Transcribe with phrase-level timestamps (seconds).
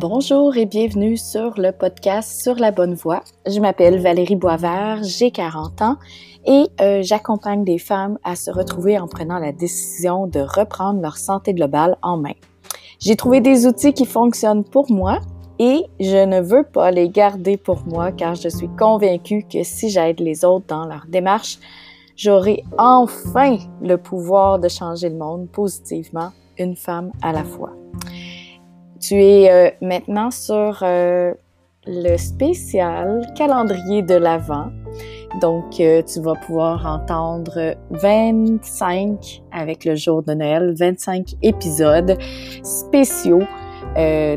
[0.00, 3.24] Bonjour et bienvenue sur le podcast Sur la bonne voie.
[3.48, 5.96] Je m'appelle Valérie Boisvert, j'ai 40 ans
[6.46, 11.16] et euh, j'accompagne des femmes à se retrouver en prenant la décision de reprendre leur
[11.16, 12.34] santé globale en main.
[13.00, 15.18] J'ai trouvé des outils qui fonctionnent pour moi
[15.58, 19.90] et je ne veux pas les garder pour moi car je suis convaincue que si
[19.90, 21.58] j'aide les autres dans leur démarche,
[22.14, 27.72] j'aurai enfin le pouvoir de changer le monde positivement, une femme à la fois.
[29.00, 31.32] Tu es euh, maintenant sur euh,
[31.86, 34.72] le spécial calendrier de l'Avent.
[35.40, 42.18] Donc, euh, tu vas pouvoir entendre 25 avec le jour de Noël, 25 épisodes
[42.64, 43.42] spéciaux,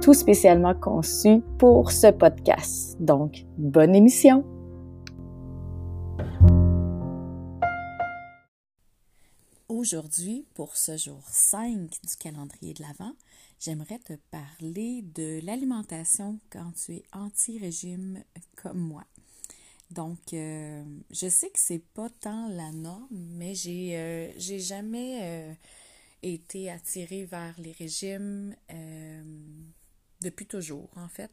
[0.00, 2.96] tout spécialement conçus pour ce podcast.
[3.00, 4.44] Donc, bonne émission!
[9.68, 13.14] Aujourd'hui, pour ce jour 5 du calendrier de l'Avent,
[13.62, 18.22] j'aimerais te parler de l'alimentation quand tu es anti-régime
[18.56, 19.04] comme moi.
[19.90, 25.54] Donc, euh, je sais que c'est pas tant la norme, mais j'ai euh, jamais euh,
[26.22, 28.56] été attirée vers les régimes
[30.22, 31.30] depuis toujours, en fait.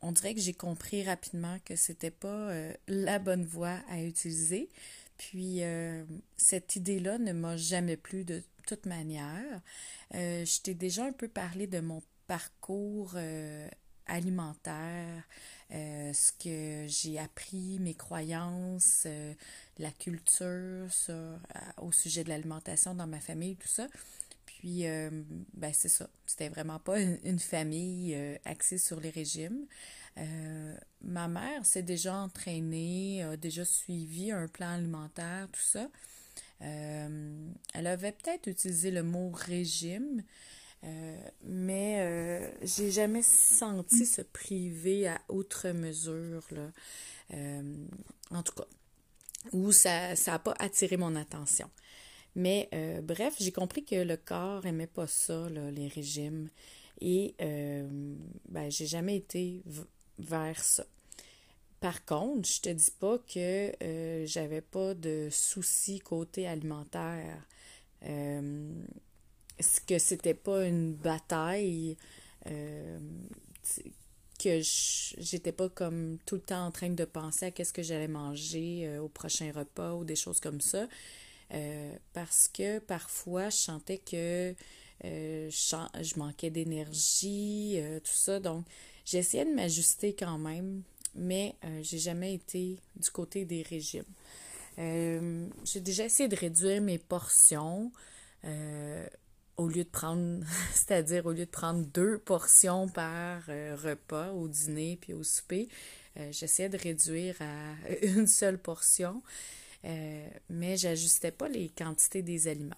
[0.00, 2.50] on dirait que j'ai compris rapidement que c'était pas
[2.88, 4.70] la bonne voie à utiliser.
[5.30, 5.60] Puis,
[6.36, 9.60] cette idée-là ne m'a jamais plu de toute manière.
[10.14, 13.68] Euh, je t'ai déjà un peu parlé de mon parcours euh,
[14.06, 15.22] alimentaire,
[15.72, 19.06] euh, ce que j'ai appris, mes croyances,
[19.78, 20.88] la culture
[21.80, 23.86] au sujet de l'alimentation dans ma famille, tout ça.
[24.62, 24.84] Puis,
[25.54, 26.08] ben c'est ça.
[26.24, 29.66] C'était vraiment pas une, famille axée sur les régimes.
[31.00, 35.88] ma mère s'est déjà entraînée, a déjà suivi un plan alimentaire, tout ça.
[36.62, 40.22] Euh, elle avait peut-être utilisé le mot régime,
[40.84, 46.70] euh, mais euh, j'ai jamais senti se priver à outre mesure, là.
[48.30, 48.66] en tout cas,
[49.52, 51.68] ou ça n'a pas attiré mon attention.
[52.34, 52.68] Mais
[53.02, 56.48] bref, j'ai compris que le corps aimait pas ça, les régimes,
[57.00, 59.62] et ben, j'ai jamais été
[60.18, 60.84] vers ça.
[61.82, 67.44] Par contre, je te dis pas que euh, j'avais pas de soucis côté alimentaire.
[68.04, 68.72] Euh,
[69.86, 71.96] que c'était pas une bataille.
[72.46, 72.98] Euh,
[74.38, 78.08] que j'étais pas comme tout le temps en train de penser à qu'est-ce que j'allais
[78.08, 80.88] manger euh, au prochain repas ou des choses comme ça.
[82.12, 84.54] Parce que parfois, je sentais que
[85.02, 88.40] je, je, manquais d'énergie, tout ça.
[88.40, 88.64] Donc,
[89.04, 90.82] j'essayais de m'ajuster quand même
[91.14, 94.04] mais euh, j'ai jamais été du côté des régimes.
[94.78, 97.92] Euh, j'ai déjà essayé de réduire mes portions
[98.44, 99.06] euh,
[99.56, 104.98] au lieu de prendre, c'est-à-dire au lieu de prendre deux portions par repas au dîner
[105.00, 105.68] puis au souper,
[106.30, 109.22] j'essayais de réduire à une seule portion,
[109.84, 112.74] mais j'ajustais pas les quantités des aliments.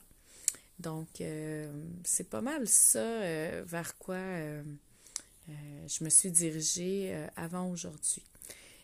[0.78, 1.08] Donc,
[2.04, 4.18] c'est pas mal ça vers quoi
[5.48, 5.52] euh,
[5.86, 8.22] je me suis dirigée euh, avant aujourd'hui.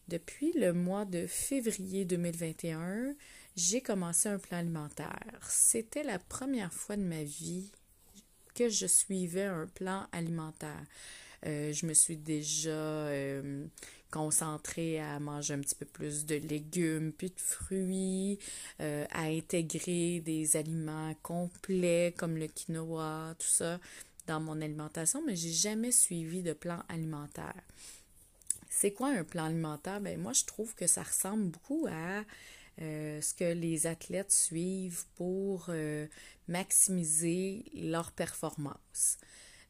[0.09, 3.15] Depuis le mois de février 2021,
[3.57, 5.41] j'ai commencé un plan alimentaire.
[5.49, 7.71] C'était la première fois de ma vie
[8.55, 10.85] que je suivais un plan alimentaire.
[11.47, 13.09] Euh, je me suis déjà
[14.11, 18.39] concentrée à manger un petit peu plus de légumes puis de fruits,
[18.79, 23.79] à intégrer des aliments complets comme le quinoa, tout ça
[24.27, 27.63] dans mon alimentation, mais j'ai jamais suivi de plan alimentaire.
[28.69, 30.01] C'est quoi un plan alimentaire?
[30.01, 32.23] Ben, moi, je trouve que ça ressemble beaucoup à
[32.81, 36.07] euh, ce que les athlètes suivent pour euh,
[36.47, 39.19] maximiser leur performance.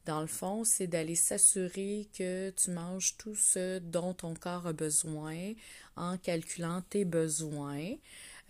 [0.06, 4.72] Dans le fond, c'est d'aller s'assurer que tu manges tout ce dont ton corps a
[4.72, 5.52] besoin
[5.96, 7.94] en calculant tes besoins.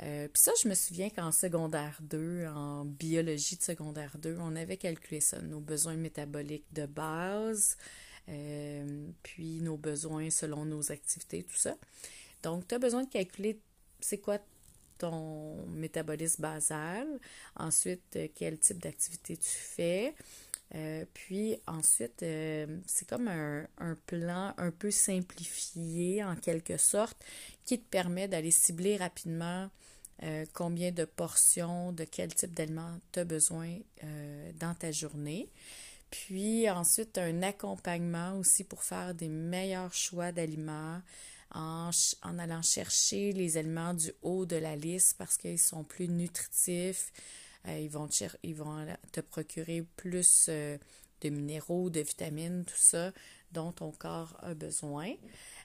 [0.03, 4.57] Euh, puis ça, je me souviens qu'en secondaire 2, en biologie de secondaire 2, on
[4.57, 7.77] avait calculé ça, nos besoins métaboliques de base,
[8.28, 11.77] euh, puis nos besoins selon nos activités, tout ça.
[12.42, 13.60] Donc, tu as besoin de calculer
[14.01, 14.39] c'est quoi
[14.97, 17.07] ton métabolisme basal,
[17.57, 20.15] ensuite euh, quel type d'activité tu fais,
[21.15, 23.67] puis ensuite, c'est comme un,
[24.07, 27.17] plan un peu simplifié en quelque sorte
[27.65, 29.69] qui te permet d'aller cibler rapidement
[30.22, 35.49] euh, combien de portions, de quel type d'aliments tu as besoin euh, dans ta journée.
[36.11, 41.01] Puis ensuite, un accompagnement aussi pour faire des meilleurs choix d'aliments
[41.55, 41.91] en,
[42.39, 47.13] allant chercher les aliments du haut de la liste parce qu'ils sont plus nutritifs.
[47.68, 53.12] Euh, ils, vont te, ils vont te procurer plus de minéraux, de vitamines, tout ça
[53.53, 55.12] dont ton corps a besoin.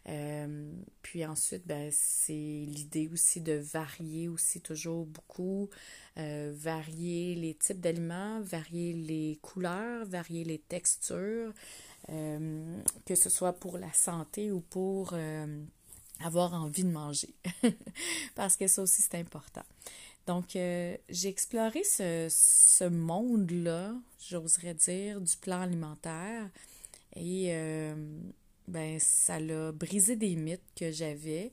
[0.07, 0.71] Euh,
[1.01, 5.69] puis ensuite, ben, c'est l'idée aussi de varier aussi toujours beaucoup,
[6.17, 11.53] euh, varier les types d'aliments, varier les couleurs, varier les textures,
[12.09, 15.15] euh, que ce soit pour la santé ou pour
[16.23, 17.33] avoir envie de manger.
[18.35, 19.63] Parce que ça aussi, c'est important.
[20.27, 23.93] Donc, j'ai exploré ce, ce monde-là,
[24.27, 26.49] j'oserais dire, du plan alimentaire.
[27.15, 27.51] Et
[28.67, 31.51] ben ça l'a brisé des mythes que j'avais.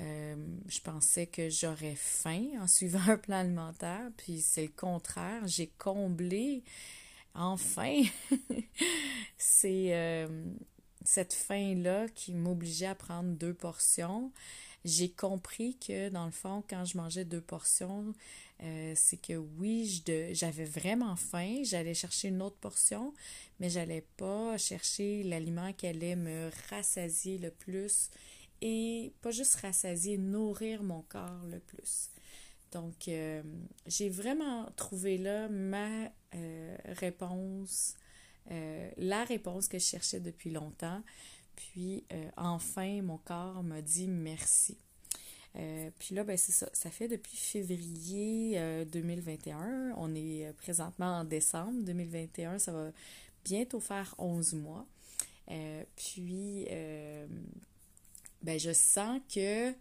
[0.00, 0.36] Euh,
[0.68, 5.46] je pensais que j'aurais faim en suivant un plan alimentaire, puis c'est le contraire.
[5.46, 6.62] J'ai comblé
[7.34, 8.02] enfin
[9.36, 10.26] c'est euh,
[11.06, 14.32] cette faim-là qui m'obligeait à prendre deux portions.
[14.84, 18.12] J'ai compris que dans le fond, quand je mangeais deux portions,
[18.62, 23.14] euh, c'est que oui, j'avais vraiment faim, j'allais chercher une autre portion,
[23.60, 28.10] mais j'allais pas chercher l'aliment qui allait me rassasier le plus
[28.62, 32.10] et pas juste rassasier, nourrir mon corps le plus.
[32.72, 33.42] Donc, euh,
[33.86, 37.94] j'ai vraiment trouvé là ma euh, réponse,
[38.96, 41.02] la réponse que je cherchais depuis longtemps.
[41.56, 42.04] Puis,
[42.36, 44.76] enfin, mon corps m'a dit merci.
[45.58, 46.68] Euh, puis là, ben c'est ça.
[46.72, 49.58] Ça fait depuis février 2021.
[49.58, 52.58] Euh, On est euh, présentement en décembre 2021.
[52.58, 52.90] Ça va
[53.44, 54.86] bientôt faire 11 mois.
[55.96, 56.66] puis,
[58.42, 59.72] ben je sens que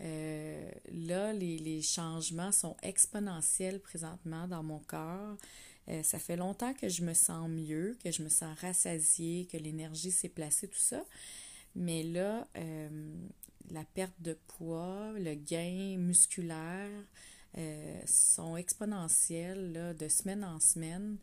[0.00, 5.36] là, les, les, changements sont exponentiels présentement dans mon corps.
[6.02, 10.10] Ça fait longtemps que je me sens mieux, que je me sens rassasiée, que l'énergie
[10.10, 11.02] s'est placée, tout ça.
[11.74, 12.46] Mais là,
[13.70, 16.90] la perte de poids, le gain musculaire
[17.56, 21.16] euh, sont exponentiels de semaine en semaine.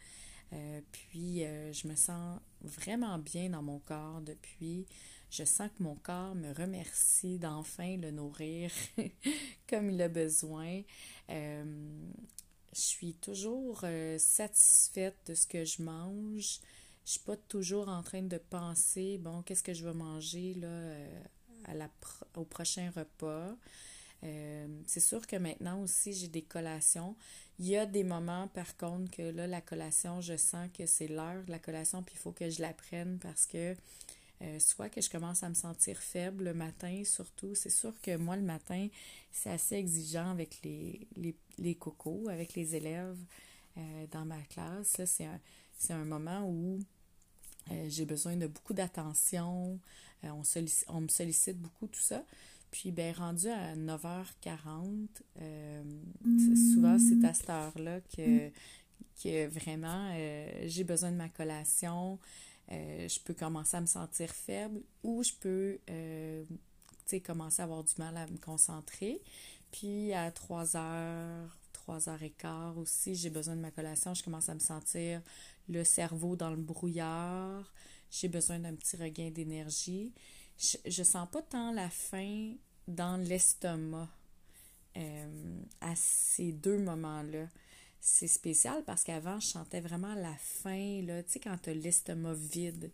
[0.53, 4.85] Euh, puis euh, je me sens vraiment bien dans mon corps depuis.
[5.29, 8.71] Je sens que mon corps me remercie d'enfin le nourrir
[9.69, 10.81] comme il a besoin.
[12.75, 13.85] Je suis toujours
[14.17, 16.59] satisfaite de ce que je mange.
[17.05, 20.95] Je suis pas toujours en train de penser, bon, qu'est-ce que je vais manger là
[22.35, 23.55] au prochain repas.
[24.23, 27.15] Euh, c'est sûr que maintenant aussi, j'ai des collations.
[27.59, 31.07] Il y a des moments, par contre, que là, la collation, je sens que c'est
[31.07, 33.75] l'heure de la collation, puis il faut que je la prenne parce que
[34.41, 37.55] euh, soit que je commence à me sentir faible le matin, surtout.
[37.55, 38.87] C'est sûr que moi, le matin,
[39.31, 41.07] c'est assez exigeant avec les,
[41.57, 43.19] les, cocos, avec les élèves
[43.77, 45.01] euh, dans ma classe.
[45.05, 45.39] c'est un,
[45.89, 46.79] un, moment où
[47.87, 49.79] j'ai besoin de beaucoup d'attention.
[50.25, 50.29] Euh,
[50.87, 52.23] on, me sollicite beaucoup tout ça.
[52.71, 55.07] Puis, ben, rendu à 9h40,
[55.41, 55.83] euh,
[56.73, 58.49] souvent, c'est à cette heure-là que,
[59.23, 62.19] que vraiment euh, j'ai besoin de ma collation.
[62.69, 65.79] Je peux commencer à me sentir faible ou je peux
[67.23, 69.21] commencer à avoir du mal à me concentrer.
[69.71, 74.13] Puis à 3 heures, 3 heures et quart aussi, j'ai besoin de ma collation.
[74.13, 75.21] Je commence à me sentir
[75.69, 77.71] le cerveau dans le brouillard
[78.11, 80.13] j'ai besoin d'un petit regain d'énergie.
[80.57, 82.53] Je, ne sens pas tant la faim
[82.87, 84.09] dans l'estomac
[84.95, 87.47] euh, à ces deux moments-là.
[88.07, 92.35] C'est spécial parce qu'avant, je sentais vraiment la faim, là, tu sais, quand tu l'estomac
[92.35, 92.91] vide,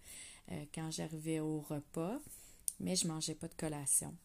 [0.50, 2.18] euh, quand j'arrivais au repas,
[2.80, 4.15] mais je mangeais pas de collation.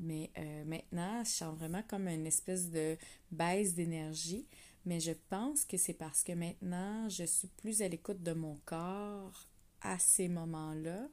[0.00, 2.98] Mais euh, maintenant, je sens vraiment comme une espèce de
[3.30, 4.44] baisse d'énergie.
[4.84, 8.58] Mais je pense que c'est parce que maintenant, je suis plus à l'écoute de mon
[8.64, 9.46] corps
[9.80, 11.06] à ces moments-là.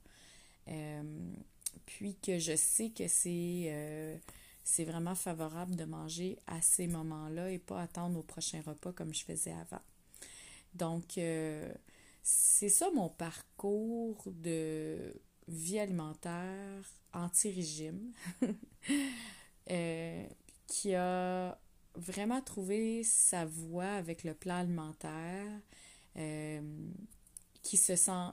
[0.69, 1.03] Euh,
[1.86, 4.19] puis que je sais que c'est
[4.69, 9.15] c'est vraiment favorable de manger à ces moments-là et pas attendre au prochain repas comme
[9.15, 9.81] je faisais avant.
[10.75, 11.73] Donc, euh,
[12.21, 18.11] c'est ça mon parcours de vie alimentaire anti-régime
[20.67, 21.59] qui a
[21.95, 25.49] vraiment trouvé sa voie avec le plan alimentaire,
[27.63, 28.29] qui se sent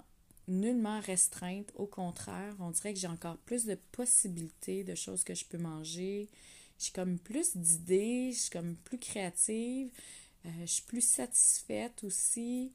[0.48, 1.72] nullement restreinte.
[1.74, 5.58] Au contraire, on dirait que j'ai encore plus de possibilités de choses que je peux
[5.58, 6.28] manger.
[6.78, 9.90] J'ai comme plus d'idées, je suis comme plus créative,
[10.44, 12.72] euh, je suis plus satisfaite aussi.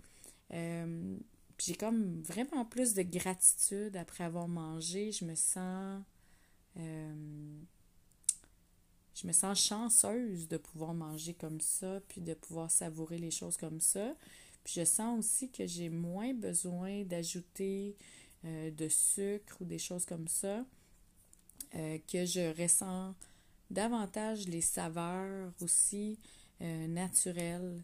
[0.54, 1.18] Euh,
[1.60, 5.12] j'ai comme vraiment plus de gratitude après avoir mangé.
[5.12, 6.02] Je me sens.
[6.78, 7.60] Euh,
[9.14, 13.58] je me sens chanceuse de pouvoir manger comme ça, puis de pouvoir savourer les choses
[13.58, 14.16] comme ça.
[14.64, 17.96] Puis je sens aussi que j'ai moins besoin d'ajouter
[18.46, 20.66] euh, de sucre ou des choses comme ça,
[21.76, 23.16] euh, que je ressens
[23.70, 26.20] davantage les saveurs aussi
[26.62, 27.82] euh, naturelles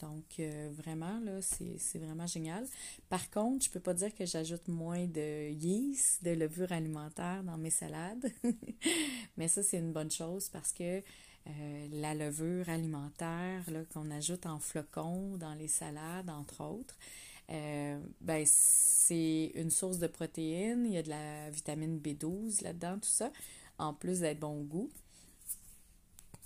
[0.00, 0.40] donc,
[0.72, 2.66] vraiment, là, c'est vraiment génial.
[3.08, 7.56] Par contre, je peux pas dire que j'ajoute moins de yeast, de levure alimentaire dans
[7.56, 8.28] mes salades.
[9.36, 11.00] Mais ça, c'est une bonne chose parce que
[11.48, 16.96] euh, la levure alimentaire qu'on ajoute en flocons dans les salades, entre autres,
[17.50, 20.86] euh, ben, c'est une source de protéines.
[20.86, 23.30] Il y a de la vitamine B12 là-dedans, tout ça,
[23.78, 24.90] en plus d'être bon goût.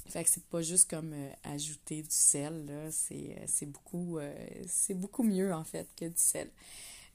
[0.09, 2.91] Fait que c'est pas juste comme euh, ajouter du sel, là.
[2.91, 4.19] C'est, beaucoup,
[4.67, 6.51] c'est beaucoup mieux, en fait, que du sel.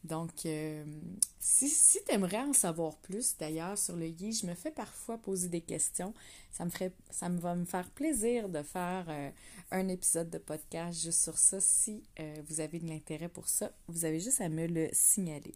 [0.05, 0.85] Donc, euh,
[1.39, 5.17] si, si tu aimerais en savoir plus, d'ailleurs, sur le guide, je me fais parfois
[5.17, 6.13] poser des questions.
[6.51, 9.29] Ça me, ferait, ça me va me faire plaisir de faire euh,
[9.71, 11.59] un épisode de podcast juste sur ça.
[11.59, 15.55] Si euh, vous avez de l'intérêt pour ça, vous avez juste à me le signaler.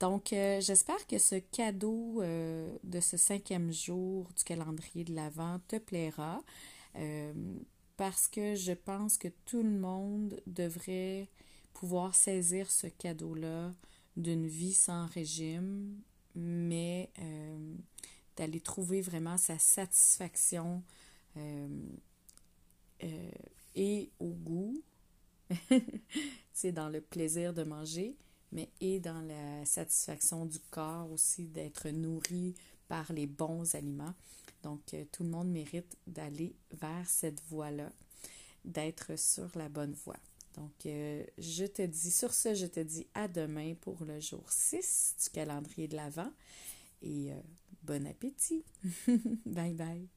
[0.00, 6.40] Donc, j'espère que ce cadeau de ce cinquième jour du calendrier de l'Avent te plaira
[7.96, 11.28] parce que je pense que tout le monde devrait
[11.72, 13.72] pouvoir saisir ce cadeau-là
[14.16, 16.00] d'une vie sans régime,
[16.34, 17.74] mais euh,
[18.36, 20.82] d'aller trouver vraiment sa satisfaction
[21.36, 21.68] euh,
[23.04, 23.30] euh,
[23.74, 24.82] et au goût,
[26.52, 28.16] c'est dans le plaisir de manger,
[28.52, 32.54] mais et dans la satisfaction du corps aussi d'être nourri
[32.88, 34.14] par les bons aliments.
[34.62, 34.80] Donc,
[35.12, 37.92] tout le monde mérite d'aller vers cette voie-là,
[38.64, 40.18] d'être sur la bonne voie.
[40.58, 44.50] Donc, euh, je te dis, sur ce, je te dis à demain pour le jour
[44.50, 46.32] 6 du calendrier de l'Avent
[47.00, 47.36] et euh,
[47.84, 48.64] bon appétit.
[49.46, 50.08] bye bye.